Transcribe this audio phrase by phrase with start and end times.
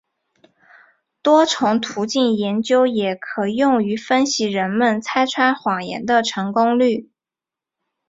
[1.21, 7.11] 多重途径研究也可用于分析人们拆穿谎言的成功率。